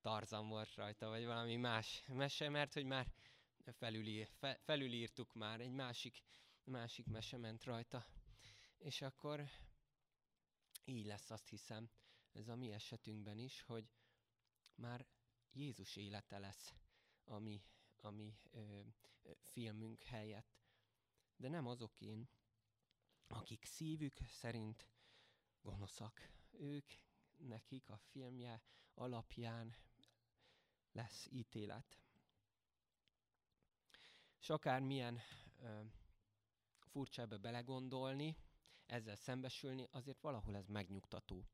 Tarzan 0.00 0.48
volt 0.48 0.74
rajta, 0.74 1.08
vagy 1.08 1.24
valami 1.24 1.56
más 1.56 2.04
mese, 2.08 2.48
mert 2.48 2.72
hogy 2.72 2.84
már 2.84 3.06
felülír, 3.72 4.28
fe, 4.38 4.58
felülírtuk 4.64 5.34
már, 5.34 5.60
egy 5.60 5.72
másik, 5.72 6.22
másik 6.64 7.06
mese 7.06 7.36
ment 7.36 7.64
rajta. 7.64 8.06
És 8.78 9.02
akkor 9.02 9.50
így 10.84 11.06
lesz, 11.06 11.30
azt 11.30 11.48
hiszem, 11.48 11.90
ez 12.32 12.48
a 12.48 12.56
mi 12.56 12.72
esetünkben 12.72 13.38
is, 13.38 13.62
hogy 13.62 13.84
már 14.74 15.06
Jézus 15.52 15.96
élete 15.96 16.38
lesz 16.38 16.74
a 17.24 17.38
mi, 17.38 17.62
a 17.96 18.10
mi 18.10 18.38
ö, 18.50 18.80
filmünk 19.38 20.02
helyett. 20.02 20.60
De 21.36 21.48
nem 21.48 21.66
azok 21.66 22.00
én, 22.00 22.28
akik 23.26 23.64
szívük 23.64 24.18
szerint 24.26 24.88
gonoszak. 25.60 26.30
Ők, 26.50 26.92
nekik 27.36 27.88
a 27.88 27.96
filmje 27.96 28.62
alapján 28.94 29.76
lesz 30.92 31.26
ítélet. 31.30 32.02
És 34.40 34.50
akármilyen 34.50 35.20
ö, 35.58 35.82
furcsa 36.78 37.22
ebbe 37.22 37.36
belegondolni, 37.36 38.36
ezzel 38.86 39.16
szembesülni, 39.16 39.88
azért 39.90 40.20
valahol 40.20 40.56
ez 40.56 40.66
megnyugtató 40.66 41.48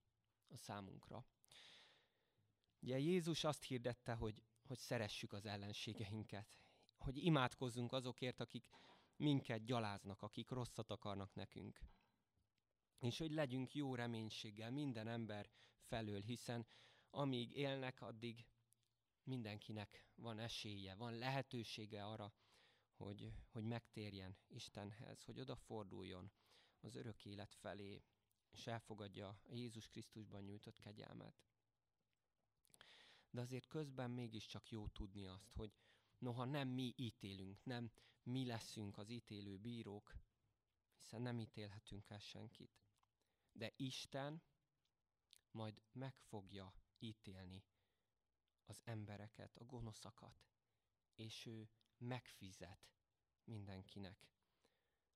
a 0.48 0.56
számunkra. 0.56 1.26
Ugye 2.84 2.98
Jézus 2.98 3.44
azt 3.44 3.64
hirdette, 3.64 4.14
hogy, 4.14 4.42
hogy 4.62 4.78
szeressük 4.78 5.32
az 5.32 5.46
ellenségeinket, 5.46 6.58
hogy 6.96 7.16
imádkozzunk 7.16 7.92
azokért, 7.92 8.40
akik 8.40 8.68
minket 9.16 9.64
gyaláznak, 9.64 10.22
akik 10.22 10.50
rosszat 10.50 10.90
akarnak 10.90 11.34
nekünk. 11.34 11.80
És 12.98 13.18
hogy 13.18 13.32
legyünk 13.32 13.74
jó 13.74 13.94
reménységgel 13.94 14.70
minden 14.70 15.08
ember 15.08 15.50
felől, 15.78 16.20
hiszen 16.20 16.66
amíg 17.10 17.52
élnek, 17.56 18.00
addig 18.00 18.46
mindenkinek 19.22 20.06
van 20.14 20.38
esélye, 20.38 20.94
van 20.94 21.18
lehetősége 21.18 22.04
arra, 22.04 22.32
hogy, 22.96 23.32
hogy 23.48 23.64
megtérjen 23.64 24.36
Istenhez, 24.48 25.24
hogy 25.24 25.40
odaforduljon 25.40 26.32
az 26.80 26.94
örök 26.94 27.24
élet 27.24 27.54
felé, 27.54 28.02
és 28.50 28.66
elfogadja 28.66 29.40
Jézus 29.50 29.88
Krisztusban 29.88 30.42
nyújtott 30.42 30.78
kegyelmet. 30.78 31.53
De 33.34 33.40
azért 33.40 33.66
közben 33.66 34.10
mégiscsak 34.10 34.70
jó 34.70 34.88
tudni 34.88 35.26
azt, 35.26 35.52
hogy 35.52 35.72
noha 36.18 36.44
nem 36.44 36.68
mi 36.68 36.94
ítélünk, 36.96 37.64
nem 37.64 37.90
mi 38.22 38.46
leszünk 38.46 38.98
az 38.98 39.08
ítélő 39.08 39.58
bírók, 39.58 40.14
hiszen 40.96 41.22
nem 41.22 41.38
ítélhetünk 41.38 42.08
el 42.10 42.18
senkit. 42.18 42.80
De 43.52 43.72
Isten 43.76 44.42
majd 45.50 45.82
meg 45.92 46.18
fogja 46.18 46.74
ítélni 46.98 47.64
az 48.64 48.80
embereket, 48.84 49.56
a 49.56 49.64
gonoszakat, 49.64 50.44
és 51.14 51.46
ő 51.46 51.68
megfizet 51.98 52.90
mindenkinek. 53.44 54.28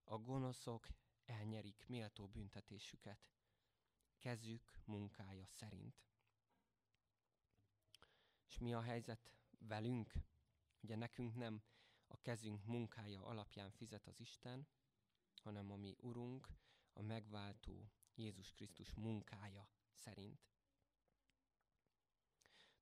A 0.05 0.19
gonoszok 0.19 0.89
elnyerik 1.25 1.87
méltó 1.87 2.29
büntetésüket, 2.29 3.31
kezük 4.19 4.81
munkája 4.85 5.47
szerint. 5.47 6.08
És 8.49 8.59
mi 8.59 8.75
a 8.75 8.81
helyzet 8.81 9.31
velünk? 9.59 10.13
Ugye 10.81 10.97
nekünk 10.97 11.35
nem 11.35 11.63
a 12.07 12.21
kezünk 12.21 12.65
munkája 12.65 13.25
alapján 13.25 13.71
fizet 13.71 14.07
az 14.07 14.21
Isten, 14.21 14.69
hanem 15.43 15.71
a 15.71 15.77
mi 15.77 15.97
Urunk, 16.01 16.49
a 16.93 17.03
megváltó 17.03 17.91
Jézus 18.15 18.53
Krisztus 18.53 18.95
munkája 18.95 19.69
szerint. 19.93 20.49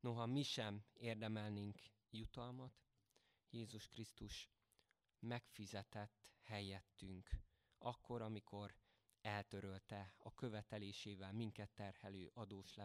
Noha 0.00 0.26
mi 0.26 0.42
sem 0.42 0.85
érdemelnénk 0.92 1.78
jutalmat, 2.11 2.84
Jézus 3.50 3.88
Krisztus 3.88 4.50
megfizetett 5.19 6.32
helyettünk, 6.41 7.30
akkor, 7.78 8.23
amikor 8.23 8.76
eltörölte 9.21 10.14
a 10.19 10.34
követelésével 10.34 11.32
minket 11.32 11.71
terhelő 11.71 12.30
adós 12.34 12.76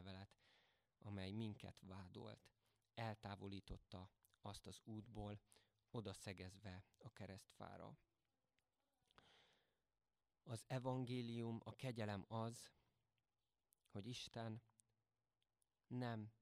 amely 0.97 1.31
minket 1.31 1.81
vádolt, 1.81 2.51
eltávolította 2.93 4.09
azt 4.41 4.67
az 4.67 4.79
útból, 4.83 5.41
oda 5.91 6.13
szegezve 6.13 6.85
a 6.97 7.13
keresztfára. 7.13 7.97
Az 10.43 10.63
evangélium, 10.67 11.61
a 11.63 11.75
kegyelem 11.75 12.25
az, 12.27 12.71
hogy 13.87 14.07
Isten 14.07 14.61
nem 15.87 16.33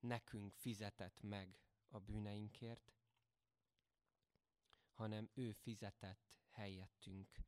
nekünk 0.00 0.52
fizetett 0.52 1.20
meg 1.20 1.60
a 1.88 1.98
bűneinkért, 1.98 2.92
hanem 4.90 5.30
ő 5.34 5.52
fizetett 5.52 6.36
helyettünk. 6.48 7.38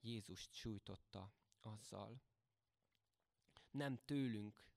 Jézust 0.00 0.52
sújtotta 0.52 1.32
azzal. 1.60 2.22
Nem 3.70 3.96
tőlünk 4.04 4.68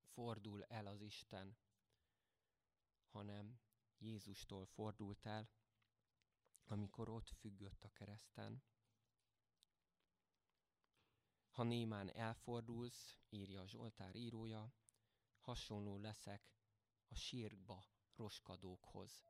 fordul 0.00 0.64
el 0.64 0.86
az 0.86 1.00
Isten, 1.00 1.56
hanem 3.18 3.60
Jézustól 3.98 4.66
fordult 4.66 5.26
el, 5.26 5.48
amikor 6.64 7.08
ott 7.08 7.28
függött 7.28 7.84
a 7.84 7.92
kereszten. 7.92 8.62
Ha 11.50 11.62
némán 11.62 12.10
elfordulsz, 12.10 13.18
írja 13.28 13.60
a 13.60 13.66
Zsoltár 13.66 14.16
írója, 14.16 14.72
hasonló 15.38 15.96
leszek 15.96 16.52
a 17.08 17.14
sírba 17.14 17.84
roskadókhoz. 18.14 19.24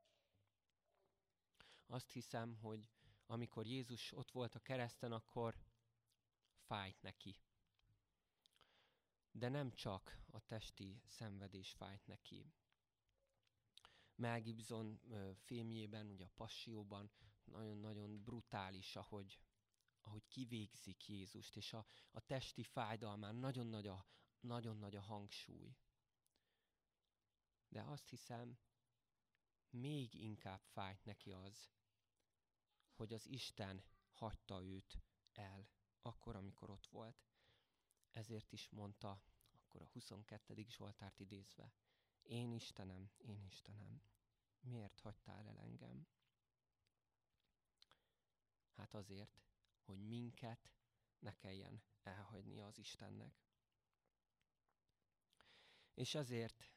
Azt 1.85 2.11
hiszem, 2.11 2.55
hogy 2.55 2.89
amikor 3.25 3.65
Jézus 3.65 4.11
ott 4.11 4.31
volt 4.31 4.55
a 4.55 4.59
kereszten, 4.59 5.11
akkor 5.11 5.63
fájt 6.55 7.01
neki. 7.01 7.35
De 9.31 9.49
nem 9.49 9.71
csak 9.71 10.21
a 10.31 10.39
testi 10.45 11.01
szenvedés 11.07 11.71
fájt 11.71 12.07
neki. 12.07 12.53
Mel 14.19 14.41
Gibson 14.41 14.99
filmjében, 15.35 16.09
ugye 16.09 16.25
a 16.25 16.31
Passióban 16.35 17.11
nagyon-nagyon 17.43 18.23
brutális, 18.23 18.95
ahogy, 18.95 19.39
ahogy 20.01 20.27
kivégzik 20.27 21.07
Jézust, 21.07 21.55
és 21.55 21.73
a, 21.73 21.85
a 22.11 22.19
testi 22.19 22.63
fájdalmán 22.63 23.35
nagyon 23.35 23.67
nagy 23.67 23.87
a, 23.87 24.05
nagyon 24.39 24.77
nagy 24.77 24.95
a 24.95 25.01
hangsúly. 25.01 25.75
De 27.67 27.81
azt 27.81 28.09
hiszem, 28.09 28.57
még 29.69 30.13
inkább 30.13 30.61
fájt 30.61 31.05
neki 31.05 31.31
az, 31.31 31.71
hogy 32.93 33.13
az 33.13 33.27
Isten 33.27 33.83
hagyta 34.11 34.63
őt 34.63 35.01
el, 35.31 35.69
akkor, 36.01 36.35
amikor 36.35 36.69
ott 36.69 36.87
volt. 36.87 37.27
Ezért 38.11 38.51
is 38.51 38.69
mondta, 38.69 39.23
akkor 39.51 39.81
a 39.81 39.89
22. 39.91 40.65
Zsoltárt 40.67 41.19
idézve, 41.19 41.73
én 42.29 42.51
Istenem, 42.51 43.11
én 43.17 43.43
Istenem, 43.43 44.01
miért 44.59 44.99
hagytál 44.99 45.47
el 45.47 45.57
engem? 45.57 46.07
Hát 48.71 48.93
azért, 48.93 49.41
hogy 49.83 50.07
minket 50.07 50.69
ne 51.19 51.35
kelljen 51.35 51.83
elhagynia 52.03 52.65
az 52.65 52.77
Istennek. 52.77 53.43
És 55.93 56.15
ezért 56.15 56.73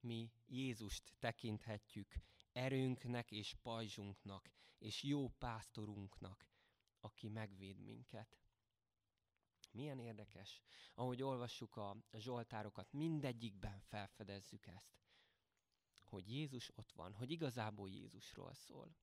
mi 0.00 0.32
Jézust 0.46 1.12
tekinthetjük 1.18 2.14
erőnknek 2.52 3.30
és 3.30 3.54
pajzsunknak, 3.62 4.50
és 4.78 5.02
jó 5.02 5.28
pásztorunknak, 5.28 6.46
aki 7.00 7.28
megvéd 7.28 7.78
minket. 7.78 8.38
Milyen 9.76 9.98
érdekes, 9.98 10.62
ahogy 10.94 11.22
olvassuk 11.22 11.76
a 11.76 11.96
Zsoltárokat, 12.12 12.92
mindegyikben 12.92 13.80
felfedezzük 13.80 14.66
ezt, 14.66 14.98
hogy 16.04 16.32
Jézus 16.32 16.70
ott 16.76 16.92
van, 16.92 17.12
hogy 17.14 17.30
igazából 17.30 17.90
Jézusról 17.90 18.54
szól. 18.54 18.96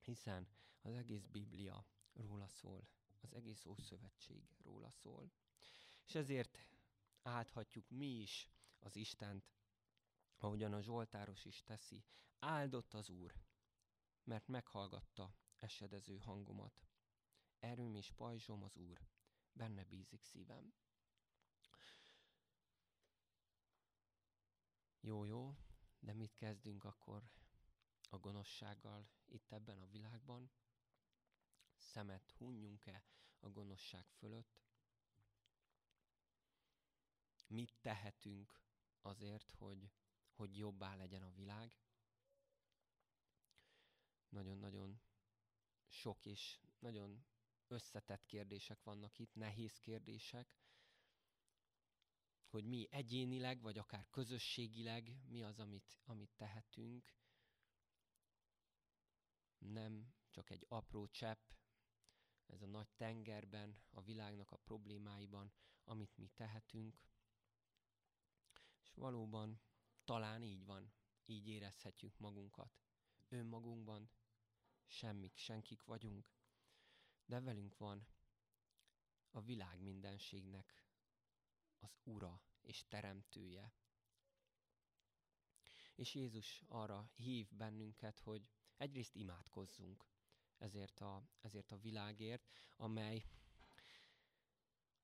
Hiszen 0.00 0.48
az 0.80 0.94
egész 0.94 1.26
Biblia 1.26 1.86
róla 2.12 2.46
szól, 2.48 2.88
az 3.20 3.32
egész 3.34 3.64
Ószövetség 3.64 4.42
róla 4.58 4.90
szól. 4.90 5.32
És 6.04 6.14
ezért 6.14 6.58
áldhatjuk 7.22 7.90
mi 7.90 8.20
is 8.20 8.50
az 8.78 8.96
Istent, 8.96 9.52
ahogyan 10.38 10.72
a 10.72 10.80
Zsoltáros 10.80 11.44
is 11.44 11.62
teszi, 11.62 12.04
áldott 12.38 12.94
az 12.94 13.08
Úr, 13.08 13.34
mert 14.24 14.48
meghallgatta 14.48 15.34
esedező 15.56 16.16
hangomat. 16.16 16.86
Erőm 17.58 17.94
és 17.94 18.10
pajzsom 18.10 18.62
az 18.62 18.76
Úr, 18.76 19.06
benne 19.52 19.84
bízik 19.84 20.22
szívem. 20.22 20.74
Jó, 25.00 25.24
jó, 25.24 25.56
De 25.98 26.12
mit 26.14 26.34
kezdünk 26.34 26.84
akkor 26.84 27.30
a 28.10 28.18
gonoszsággal 28.18 29.08
itt 29.26 29.52
ebben 29.52 29.78
a 29.78 29.86
világban? 29.86 30.50
Szemet 31.76 32.30
hunjunk-e 32.30 33.04
a 33.40 33.48
gonoszság 33.48 34.06
fölött? 34.08 34.60
Mit 37.46 37.74
tehetünk 37.80 38.62
azért, 39.00 39.50
hogy, 39.50 39.90
hogy 40.32 40.56
jobbá 40.56 40.94
legyen 40.94 41.22
a 41.22 41.30
világ? 41.32 41.78
Nagyon-nagyon 44.28 45.00
sok 45.86 46.26
és 46.26 46.60
nagyon 46.78 47.24
összetett 47.72 48.24
kérdések 48.24 48.82
vannak 48.82 49.18
itt, 49.18 49.34
nehéz 49.34 49.78
kérdések, 49.78 50.56
hogy 52.44 52.64
mi 52.64 52.86
egyénileg, 52.90 53.60
vagy 53.60 53.78
akár 53.78 54.06
közösségileg, 54.10 55.16
mi 55.28 55.42
az, 55.42 55.58
amit, 55.58 56.00
amit 56.04 56.30
tehetünk. 56.36 57.14
Nem 59.58 60.14
csak 60.30 60.50
egy 60.50 60.64
apró 60.68 61.06
csepp, 61.06 61.50
ez 62.46 62.62
a 62.62 62.66
nagy 62.66 62.88
tengerben, 62.96 63.82
a 63.90 64.02
világnak 64.02 64.50
a 64.50 64.56
problémáiban, 64.56 65.52
amit 65.84 66.16
mi 66.16 66.28
tehetünk. 66.34 67.00
És 68.82 68.94
valóban 68.94 69.60
talán 70.04 70.42
így 70.42 70.64
van, 70.64 70.92
így 71.24 71.48
érezhetjük 71.48 72.18
magunkat. 72.18 72.80
Önmagunkban 73.28 74.10
semmik, 74.86 75.36
senkik 75.36 75.82
vagyunk, 75.82 76.30
de 77.32 77.40
velünk 77.40 77.76
van 77.76 78.06
a 79.30 79.40
világ 79.40 79.80
mindenségnek 79.80 80.84
az 81.78 81.98
Ura 82.02 82.42
és 82.60 82.84
Teremtője. 82.88 83.74
És 85.94 86.14
Jézus 86.14 86.62
arra 86.68 87.10
hív 87.14 87.48
bennünket, 87.50 88.18
hogy 88.18 88.48
egyrészt 88.76 89.14
imádkozzunk 89.14 90.06
ezért 90.58 91.00
a, 91.00 91.22
ezért 91.40 91.72
a 91.72 91.78
világért, 91.78 92.50
amely 92.76 93.26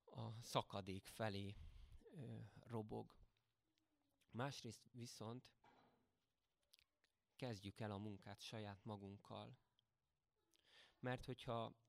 a 0.05 0.43
szakadék 0.43 1.07
felé 1.07 1.57
ö, 2.03 2.38
robog. 2.61 3.14
Másrészt 4.31 4.88
viszont 4.93 5.53
kezdjük 7.37 7.81
el 7.81 7.91
a 7.91 7.99
munkát 7.99 8.41
saját 8.41 8.85
magunkkal. 8.85 9.59
Mert 11.01 11.25
hogyha 11.25 11.87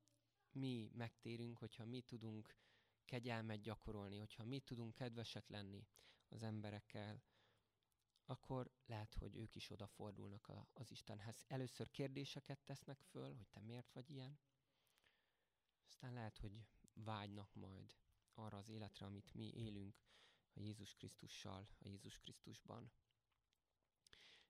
mi 0.59 0.91
megtérünk, 0.93 1.57
hogyha 1.57 1.85
mi 1.85 2.01
tudunk 2.01 2.55
kegyelmet 3.05 3.61
gyakorolni, 3.61 4.17
hogyha 4.17 4.43
mi 4.43 4.59
tudunk 4.59 4.93
kedvesek 4.93 5.47
lenni 5.47 5.87
az 6.27 6.43
emberekkel, 6.43 7.23
akkor 8.25 8.71
lehet, 8.85 9.13
hogy 9.13 9.35
ők 9.35 9.55
is 9.55 9.69
odafordulnak 9.69 10.47
a, 10.47 10.69
az 10.73 10.91
Istenhez. 10.91 11.43
Először 11.47 11.91
kérdéseket 11.91 12.59
tesznek 12.59 13.01
föl, 13.01 13.35
hogy 13.35 13.47
te 13.49 13.59
miért 13.59 13.91
vagy 13.91 14.09
ilyen, 14.09 14.39
aztán 15.87 16.13
lehet, 16.13 16.37
hogy 16.37 16.65
vágynak 16.93 17.53
majd 17.53 17.95
arra 18.33 18.57
az 18.57 18.69
életre, 18.69 19.05
amit 19.05 19.33
mi 19.33 19.53
élünk 19.53 20.01
a 20.53 20.59
Jézus 20.59 20.93
Krisztussal, 20.93 21.67
a 21.79 21.87
Jézus 21.87 22.19
Krisztusban. 22.19 22.91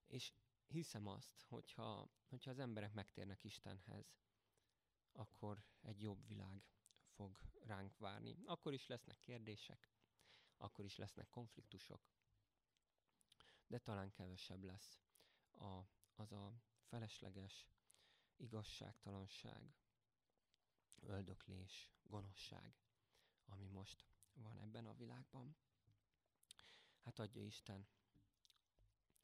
És 0.07 0.33
hiszem 0.67 1.07
azt, 1.07 1.41
hogyha, 1.41 2.09
hogyha 2.27 2.51
az 2.51 2.59
emberek 2.59 2.93
megtérnek 2.93 3.43
Istenhez, 3.43 4.13
akkor 5.11 5.63
egy 5.81 6.01
jobb 6.01 6.27
világ 6.27 6.63
fog 7.07 7.39
ránk 7.63 7.97
várni. 7.97 8.35
Akkor 8.45 8.73
is 8.73 8.87
lesznek 8.87 9.19
kérdések, 9.19 9.89
akkor 10.57 10.85
is 10.85 10.95
lesznek 10.95 11.29
konfliktusok, 11.29 12.01
de 13.67 13.79
talán 13.79 14.11
kevesebb 14.11 14.63
lesz 14.63 14.99
a, 15.51 15.81
az 16.15 16.31
a 16.31 16.53
felesleges 16.81 17.67
igazságtalanság, 18.35 19.73
öldöklés, 20.95 21.91
gonoszság, 22.03 22.73
ami 23.45 23.67
most 23.67 24.05
van 24.33 24.59
ebben 24.59 24.85
a 24.85 24.93
világban. 24.93 25.55
Hát 27.01 27.19
adja 27.19 27.41
Isten, 27.41 27.87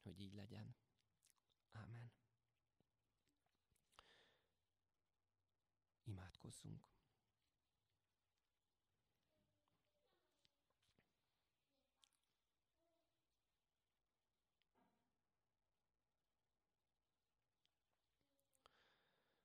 hogy 0.02 0.20
így 0.20 0.34
legyen. 0.34 0.76
Ámen. 1.70 2.12
Imádkozzunk. 6.46 6.84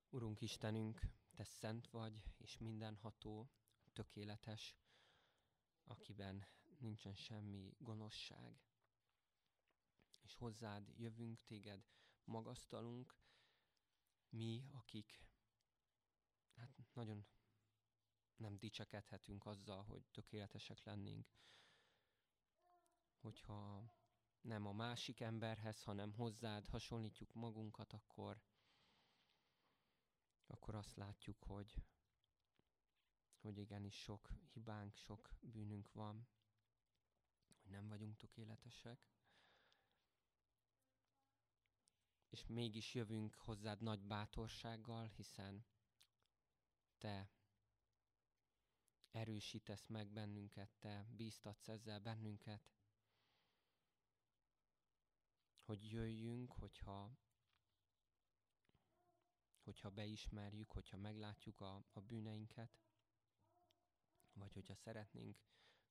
Urunk 0.10 0.42
Istenünk, 0.42 1.00
Te 1.36 1.44
szent 1.44 1.88
vagy, 1.90 2.24
és 2.38 2.58
mindenható, 2.58 3.50
tökéletes, 3.94 4.76
akiben 5.84 6.46
nincsen 6.80 7.14
semmi 7.16 7.74
gonoszság. 7.78 8.62
És 10.22 10.36
hozzád 10.36 10.88
jövünk, 10.98 11.42
Téged 11.44 11.86
magasztalunk, 12.24 13.16
mi, 14.30 14.70
akik 14.72 15.31
nagyon 16.94 17.26
nem 18.36 18.58
dicsekedhetünk 18.58 19.46
azzal, 19.46 19.84
hogy 19.84 20.06
tökéletesek 20.12 20.84
lennénk, 20.84 21.28
hogyha 23.20 23.92
nem 24.42 24.66
a 24.66 24.72
másik 24.72 25.20
emberhez, 25.20 25.84
hanem 25.84 26.14
hozzád 26.14 26.68
hasonlítjuk 26.68 27.34
magunkat, 27.34 27.94
akkor 27.94 28.42
akkor 30.52 30.76
azt 30.76 30.96
látjuk, 30.96 31.44
hogy, 31.44 31.84
hogy 33.40 33.58
igenis 33.58 33.96
sok 33.96 34.30
hibánk, 34.54 34.96
sok 34.96 35.30
bűnünk 35.40 35.92
van, 35.92 36.28
hogy 37.48 37.72
nem 37.72 37.88
vagyunk 37.88 38.18
tökéletesek. 38.18 39.10
És 42.30 42.46
mégis 42.48 42.94
jövünk 42.94 43.36
hozzád 43.36 43.82
nagy 43.82 44.02
bátorsággal, 44.02 45.08
hiszen 45.08 45.66
te 47.02 47.30
erősítesz 49.12 49.88
meg 49.88 50.08
bennünket, 50.12 50.72
te 50.80 51.06
bíztatsz 51.16 51.68
ezzel 51.68 52.00
bennünket, 52.00 52.70
hogy 55.62 55.92
jöjjünk, 55.92 56.52
hogyha 56.52 57.18
hogyha 59.64 59.90
beismerjük, 59.90 60.72
hogyha 60.72 60.98
meglátjuk 60.98 61.60
a, 61.62 61.86
a 61.92 62.02
bűneinket, 62.02 62.80
vagy 64.34 64.54
hogyha 64.54 64.76
szeretnénk 64.76 65.38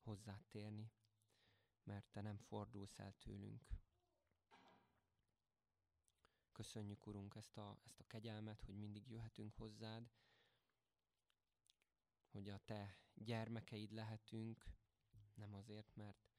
hozzá 0.03 0.41
térni, 0.49 0.93
mert 1.83 2.07
Te 2.11 2.21
nem 2.21 2.37
fordulsz 2.39 2.99
el 2.99 3.13
tőlünk. 3.19 3.67
Köszönjük, 6.53 7.07
Urunk, 7.07 7.35
ezt 7.35 7.57
a, 7.57 7.79
ezt 7.85 8.01
a 8.01 8.07
kegyelmet, 8.07 8.63
hogy 8.63 8.75
mindig 8.77 9.11
jöhetünk 9.11 9.55
hozzád, 9.55 10.11
hogy 12.31 12.49
a 12.49 12.59
Te 12.59 12.99
gyermekeid 13.15 13.93
lehetünk, 13.93 14.79
nem 15.35 15.55
azért, 15.55 15.97
mert 15.97 16.31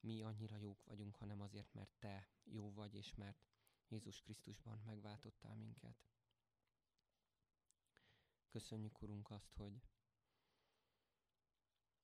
mi 0.00 0.22
annyira 0.22 0.56
jók 0.56 0.84
vagyunk, 0.84 1.16
hanem 1.16 1.40
azért, 1.40 1.72
mert 1.74 1.90
Te 1.98 2.28
jó 2.42 2.72
vagy, 2.72 2.94
és 2.94 3.14
mert 3.14 3.46
Jézus 3.88 4.20
Krisztusban 4.20 4.78
megváltottál 4.78 5.56
minket. 5.56 6.08
Köszönjük, 8.48 9.02
Urunk, 9.02 9.30
azt, 9.30 9.52
hogy 9.52 9.82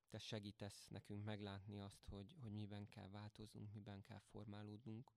Te 0.09 0.19
segítesz 0.19 0.89
nekünk 0.89 1.25
meglátni 1.25 1.79
azt, 1.79 2.05
hogy, 2.05 2.35
hogy 2.41 2.53
miben 2.53 2.89
kell 2.89 3.09
változnunk, 3.09 3.73
miben 3.73 4.03
kell 4.03 4.19
formálódnunk. 4.19 5.13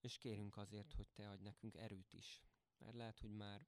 És 0.00 0.18
kérünk 0.18 0.56
azért, 0.56 0.92
hogy 0.92 1.08
Te 1.08 1.30
adj 1.30 1.42
nekünk 1.42 1.76
erőt 1.76 2.12
is. 2.12 2.44
Mert 2.78 2.94
lehet, 2.94 3.18
hogy 3.18 3.32
már 3.32 3.66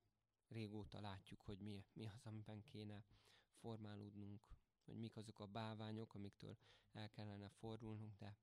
régóta 0.55 1.01
látjuk, 1.01 1.41
hogy 1.43 1.59
mi, 1.59 1.85
mi 1.93 2.07
az, 2.07 2.27
amiben 2.27 2.63
kéne 2.63 3.05
formálódnunk, 3.53 4.49
hogy 4.85 4.97
mik 4.97 5.17
azok 5.17 5.41
a 5.41 5.47
báványok, 5.47 6.15
amiktől 6.15 6.57
el 6.93 7.11
kellene 7.11 7.49
fordulnunk, 7.49 8.17
de 8.17 8.39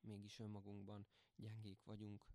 mégis 0.00 0.38
önmagunkban 0.38 1.06
gyengék 1.36 1.82
vagyunk, 1.84 2.26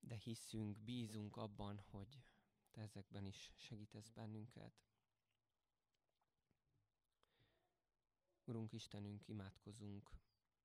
de 0.00 0.14
hiszünk, 0.14 0.78
bízunk 0.78 1.36
abban, 1.36 1.78
hogy 1.78 2.22
Te 2.70 2.80
ezekben 2.80 3.26
is 3.26 3.52
segítesz 3.56 4.08
bennünket. 4.08 4.84
Urunk 8.44 8.72
Istenünk, 8.72 9.28
imádkozunk 9.28 10.10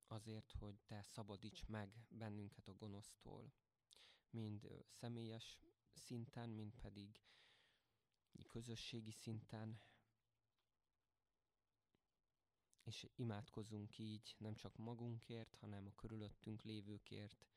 azért, 0.08 0.52
hogy 0.52 0.80
Te 0.86 1.02
szabadíts 1.02 1.66
meg 1.66 2.06
bennünket 2.10 2.68
a 2.68 2.74
gonosztól, 2.74 3.54
mind 4.32 4.86
személyes 4.88 5.58
szinten, 5.94 6.50
mind 6.50 6.76
pedig 6.76 7.22
közösségi 8.52 9.12
szinten, 9.12 9.82
és 12.84 13.08
imádkozunk 13.15 13.98
így 13.98 14.36
nem 14.38 14.56
csak 14.56 14.78
magunkért, 14.78 15.56
hanem 15.56 15.86
a 15.88 15.96
körülöttünk 15.96 16.62
lévőkért, 16.62 17.48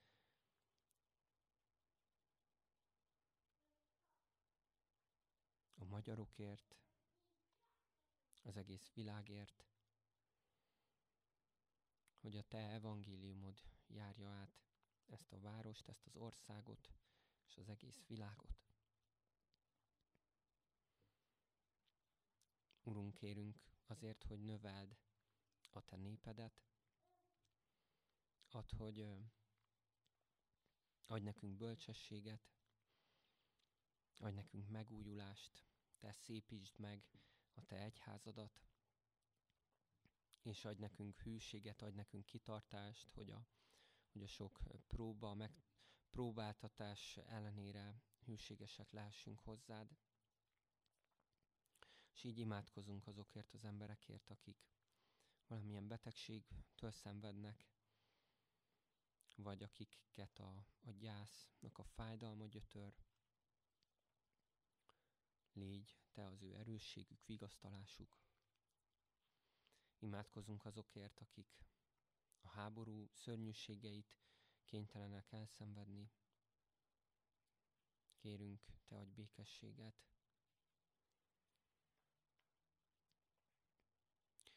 a 5.74 5.84
magyarokért, 5.84 6.76
az 8.42 8.56
egész 8.56 8.92
világért, 8.92 9.64
hogy 12.20 12.36
a 12.36 12.42
Te 12.42 12.58
evangéliumod 12.58 13.62
járja 13.86 14.28
át 14.28 14.64
ezt 15.06 15.32
a 15.32 15.40
várost, 15.40 15.88
ezt 15.88 16.06
az 16.06 16.16
országot, 16.16 16.90
és 17.46 17.56
az 17.56 17.68
egész 17.68 18.04
világot. 18.06 18.62
Urunk, 22.82 23.14
kérünk 23.14 23.58
azért, 23.86 24.22
hogy 24.22 24.40
növeld 24.44 24.96
a 25.72 25.80
Te 25.84 25.96
népedet, 25.96 26.64
ad, 28.48 28.70
hogy 28.70 29.00
adj 31.06 31.24
nekünk 31.24 31.56
bölcsességet, 31.56 32.54
adj 34.18 34.34
nekünk 34.34 34.68
megújulást, 34.68 35.64
Te 35.98 36.12
szépítsd 36.12 36.78
meg 36.78 37.04
a 37.54 37.64
Te 37.64 37.76
egyházadat, 37.76 38.64
és 40.42 40.64
adj 40.64 40.80
nekünk 40.80 41.20
hűséget, 41.20 41.82
adj 41.82 41.96
nekünk 41.96 42.26
kitartást, 42.26 43.10
hogy 43.10 43.30
a, 43.30 43.46
hogy 44.14 44.22
a 44.22 44.26
sok 44.26 44.60
próba, 44.86 45.34
meg 45.34 45.62
próbáltatás 46.10 47.16
ellenére 47.16 48.02
hűségesek 48.24 48.90
lehessünk 48.92 49.40
hozzád. 49.40 49.96
És 52.12 52.24
így 52.24 52.38
imádkozunk 52.38 53.06
azokért 53.06 53.54
az 53.54 53.64
emberekért, 53.64 54.30
akik 54.30 54.68
valamilyen 55.46 55.88
betegségtől 55.88 56.90
szenvednek, 56.90 57.66
vagy 59.36 59.62
akiket 59.62 60.38
a, 60.38 60.66
a 60.80 60.90
gyásznak 60.90 61.78
a 61.78 61.84
fájdalma 61.84 62.46
gyötör. 62.46 62.94
Légy 65.52 65.98
te 66.12 66.26
az 66.26 66.42
ő 66.42 66.54
erősségük, 66.54 67.24
vigasztalásuk. 67.26 68.18
Imádkozunk 69.98 70.64
azokért, 70.64 71.20
akik 71.20 71.64
a 72.44 72.48
háború 72.48 73.08
szörnyűségeit 73.12 74.14
kénytelenek 74.64 75.32
elszenvedni. 75.32 76.10
Kérünk, 78.16 78.64
Te 78.86 78.96
adj 78.96 79.10
békességet. 79.10 80.06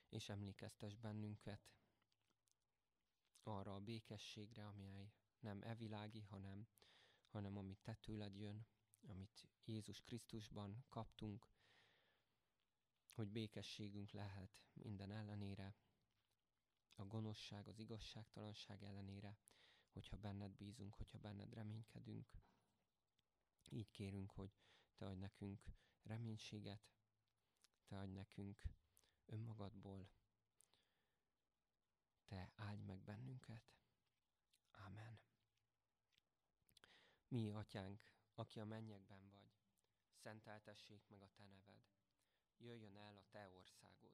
És 0.10 0.30
emlékeztes 0.30 0.95
bennünket 0.95 1.71
arra 3.43 3.76
a 3.76 3.80
békességre, 3.80 4.67
amely 4.67 5.12
nem 5.39 5.62
evilági, 5.62 6.21
hanem, 6.21 6.67
hanem 7.28 7.58
amit 7.58 7.80
Te 7.82 7.95
tőled 7.95 8.36
jön, 8.36 8.67
amit 9.02 9.47
Jézus 9.63 10.02
Krisztusban 10.02 10.86
kaptunk, 10.89 11.47
hogy 13.12 13.30
békességünk 13.30 14.12
lehet 14.12 14.62
minden 14.73 15.12
ellenére, 15.12 15.76
a 16.99 17.05
gonoszság, 17.05 17.67
az 17.67 17.79
igazságtalanság 17.79 18.83
ellenére, 18.83 19.38
hogyha 19.89 20.17
benned 20.17 20.51
bízunk, 20.51 20.93
hogyha 20.95 21.17
benned 21.17 21.53
reménykedünk. 21.53 22.27
Így 23.69 23.91
kérünk, 23.91 24.31
hogy 24.31 24.51
Te 24.95 25.05
adj 25.05 25.19
nekünk 25.19 25.63
reménységet, 26.03 26.91
Te 27.86 27.97
adj 27.97 28.12
nekünk 28.12 28.62
önmagadból, 29.25 30.10
Te 32.25 32.51
áldj 32.55 32.83
meg 32.83 32.99
bennünket. 32.99 33.71
Amen. 34.71 35.19
Mi, 37.27 37.51
Atyánk, 37.51 38.01
aki 38.33 38.60
a 38.60 38.65
mennyekben 38.65 39.29
vagy, 39.29 39.51
szenteltessék 40.13 41.07
meg 41.07 41.21
a 41.21 41.31
Te 41.33 41.45
neved. 41.45 41.83
Jöjjön 42.57 42.95
el 42.95 43.17
a 43.17 43.27
Te 43.29 43.49
országod, 43.49 44.13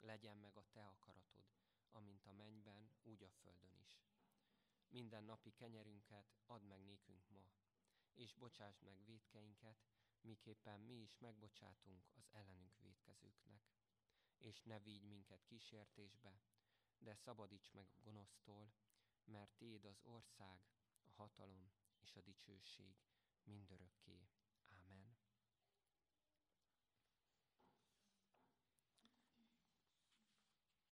legyen 0.00 0.36
meg 0.36 0.56
a 0.56 0.64
Te 0.70 0.86
akaratod, 0.86 1.63
amint 1.94 2.26
a 2.26 2.32
mennyben, 2.32 2.90
úgy 3.02 3.22
a 3.22 3.28
földön 3.30 3.76
is. 3.80 4.02
Minden 4.88 5.24
napi 5.24 5.52
kenyerünket 5.52 6.34
add 6.46 6.62
meg 6.62 6.82
nékünk 6.84 7.28
ma, 7.28 7.48
és 8.12 8.34
bocsásd 8.34 8.82
meg 8.82 9.04
védkeinket, 9.04 9.84
miképpen 10.20 10.80
mi 10.80 10.94
is 11.00 11.18
megbocsátunk 11.18 12.10
az 12.14 12.28
ellenünk 12.30 12.78
védkezőknek. 12.78 13.62
És 14.38 14.62
ne 14.62 14.78
vigy 14.80 15.02
minket 15.02 15.44
kísértésbe, 15.44 16.40
de 16.98 17.14
szabadíts 17.14 17.72
meg 17.72 17.88
a 17.90 18.00
gonosztól, 18.00 18.72
mert 19.24 19.50
Téd 19.56 19.84
az 19.84 20.00
ország, 20.02 20.60
a 21.02 21.10
hatalom 21.10 21.70
és 22.00 22.16
a 22.16 22.20
dicsőség 22.20 22.96
mindörökké. 23.42 24.28